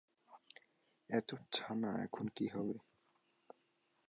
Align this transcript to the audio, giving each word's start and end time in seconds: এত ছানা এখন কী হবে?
এত 1.09 1.29
ছানা 1.53 1.91
এখন 2.03 2.25
কী 2.35 2.45
হবে? 2.47 2.77